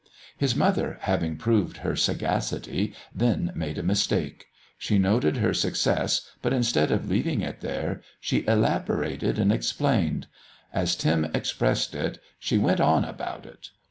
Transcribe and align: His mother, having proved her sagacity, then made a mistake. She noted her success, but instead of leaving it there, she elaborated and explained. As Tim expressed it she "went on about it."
His 0.35 0.55
mother, 0.55 0.97
having 1.01 1.37
proved 1.37 1.77
her 1.85 1.95
sagacity, 1.95 2.95
then 3.13 3.51
made 3.53 3.77
a 3.77 3.83
mistake. 3.83 4.47
She 4.79 4.97
noted 4.97 5.37
her 5.37 5.53
success, 5.53 6.27
but 6.41 6.53
instead 6.53 6.89
of 6.89 7.07
leaving 7.07 7.41
it 7.41 7.61
there, 7.61 8.01
she 8.19 8.43
elaborated 8.47 9.37
and 9.37 9.51
explained. 9.51 10.25
As 10.73 10.95
Tim 10.95 11.25
expressed 11.35 11.93
it 11.93 12.17
she 12.39 12.57
"went 12.57 12.81
on 12.81 13.05
about 13.05 13.45
it." 13.45 13.69